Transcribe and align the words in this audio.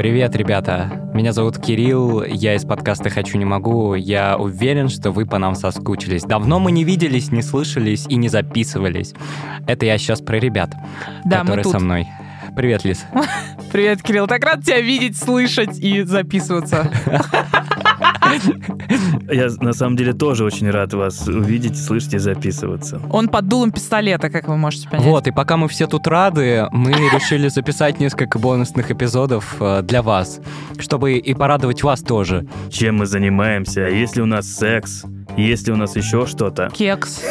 Привет, 0.00 0.34
ребята. 0.34 1.10
Меня 1.12 1.34
зовут 1.34 1.58
Кирилл, 1.58 2.24
я 2.24 2.54
из 2.54 2.64
подкаста 2.64 3.10
«Хочу, 3.10 3.36
не 3.36 3.44
могу». 3.44 3.92
Я 3.92 4.38
уверен, 4.38 4.88
что 4.88 5.10
вы 5.10 5.26
по 5.26 5.36
нам 5.36 5.54
соскучились. 5.54 6.22
Давно 6.22 6.58
мы 6.58 6.72
не 6.72 6.84
виделись, 6.84 7.30
не 7.30 7.42
слышались 7.42 8.06
и 8.08 8.14
не 8.14 8.30
записывались. 8.30 9.12
Это 9.66 9.84
я 9.84 9.98
сейчас 9.98 10.22
про 10.22 10.38
ребят, 10.38 10.70
Да, 11.26 11.40
которые 11.40 11.66
со 11.66 11.78
мной. 11.78 12.08
Привет, 12.56 12.82
Лиз. 12.86 13.04
Привет, 13.72 14.02
Кирилл. 14.02 14.26
Так 14.26 14.42
рад 14.42 14.64
тебя 14.64 14.80
видеть, 14.80 15.18
слышать 15.18 15.78
и 15.78 16.02
записываться. 16.02 16.90
Я 19.30 19.48
на 19.60 19.72
самом 19.72 19.96
деле 19.96 20.12
тоже 20.12 20.44
очень 20.44 20.70
рад 20.70 20.92
вас 20.94 21.26
увидеть, 21.28 21.82
слышать 21.82 22.14
и 22.14 22.18
записываться. 22.18 23.00
Он 23.10 23.28
под 23.28 23.48
дулом 23.48 23.72
пистолета, 23.72 24.30
как 24.30 24.48
вы 24.48 24.56
можете 24.56 24.88
понять. 24.88 25.06
Вот, 25.06 25.26
и 25.26 25.30
пока 25.30 25.56
мы 25.56 25.68
все 25.68 25.86
тут 25.86 26.06
рады, 26.06 26.66
мы 26.72 26.92
решили 26.92 27.48
записать 27.48 28.00
несколько 28.00 28.38
бонусных 28.38 28.90
эпизодов 28.90 29.56
э, 29.60 29.82
для 29.82 30.02
вас, 30.02 30.40
чтобы 30.78 31.18
и 31.18 31.34
порадовать 31.34 31.82
вас 31.82 32.00
тоже. 32.00 32.46
Чем 32.70 32.98
мы 32.98 33.06
занимаемся? 33.06 33.82
Есть 33.82 34.16
ли 34.16 34.22
у 34.22 34.26
нас 34.26 34.46
секс? 34.46 35.04
Есть 35.36 35.66
ли 35.66 35.72
у 35.72 35.76
нас 35.76 35.96
еще 35.96 36.26
что-то? 36.26 36.70
Кекс. 36.72 37.22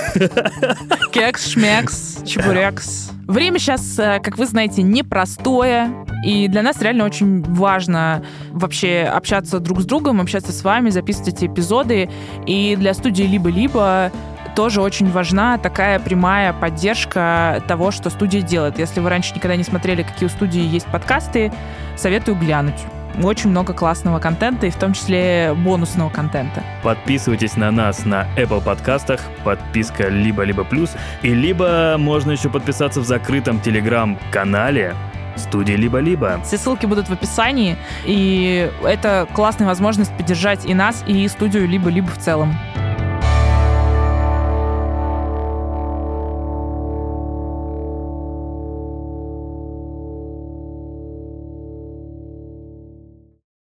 Кекс, 1.11 1.51
шмекс, 1.51 2.23
чебурекс. 2.25 3.11
Время 3.27 3.59
сейчас, 3.59 3.99
э, 3.99 4.19
как 4.23 4.37
вы 4.37 4.45
знаете, 4.45 4.81
непростое. 4.81 5.91
И 6.25 6.47
для 6.47 6.63
нас 6.63 6.81
реально 6.81 7.05
очень 7.05 7.43
важно 7.43 8.23
вообще 8.51 9.03
общаться 9.03 9.59
друг 9.59 9.81
с 9.81 9.85
другом, 9.85 10.19
общаться 10.19 10.51
с 10.51 10.63
вами, 10.63 10.89
записывать 10.89 11.29
эти 11.35 11.45
эпизоды. 11.45 12.09
И 12.47 12.75
для 12.75 12.93
студии 12.93 13.23
«Либо-либо» 13.23 14.11
тоже 14.55 14.81
очень 14.81 15.09
важна 15.11 15.57
такая 15.57 15.99
прямая 15.99 16.53
поддержка 16.53 17.63
того, 17.67 17.91
что 17.91 18.09
студия 18.09 18.41
делает. 18.41 18.79
Если 18.79 18.99
вы 18.99 19.09
раньше 19.09 19.33
никогда 19.35 19.55
не 19.55 19.63
смотрели, 19.63 20.03
какие 20.03 20.27
у 20.27 20.29
студии 20.29 20.61
есть 20.61 20.87
подкасты, 20.87 21.53
советую 21.95 22.37
глянуть. 22.37 22.79
Очень 23.21 23.49
много 23.49 23.73
классного 23.73 24.19
контента, 24.19 24.67
и 24.67 24.69
в 24.69 24.75
том 24.75 24.93
числе 24.93 25.53
бонусного 25.53 26.09
контента. 26.09 26.63
Подписывайтесь 26.83 27.57
на 27.57 27.69
нас 27.69 28.05
на 28.05 28.27
Apple 28.37 28.63
подкастах, 28.63 29.19
подписка 29.43 30.07
либо-либо 30.07 30.63
плюс, 30.63 30.91
и 31.21 31.33
либо 31.33 31.95
можно 31.97 32.31
еще 32.31 32.49
подписаться 32.49 33.01
в 33.01 33.05
закрытом 33.05 33.59
телеграм-канале 33.59 34.95
студии 35.35 35.73
либо-либо. 35.73 36.41
Все 36.43 36.57
ссылки 36.57 36.85
будут 36.85 37.07
в 37.07 37.13
описании, 37.13 37.77
и 38.05 38.71
это 38.83 39.27
классная 39.33 39.67
возможность 39.67 40.15
поддержать 40.15 40.65
и 40.65 40.73
нас, 40.73 41.03
и 41.07 41.27
студию 41.27 41.67
либо-либо 41.67 42.07
в 42.07 42.17
целом. 42.17 42.57